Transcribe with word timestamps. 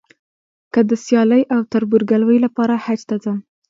که 0.73 0.79
د 0.89 0.91
سیالۍ 1.05 1.43
او 1.53 1.61
تربورګلوۍ 1.71 2.37
لپاره 2.45 2.73
حج 2.85 2.99
ته 3.09 3.15
ځم. 3.23 3.37